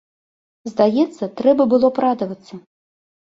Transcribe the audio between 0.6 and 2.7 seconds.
Здаецца, трэба было б радавацца.